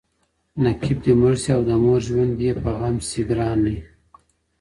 [0.63, 3.77] نقيب دي مړ شي او د مور ژوند يې په غم شه گرانې!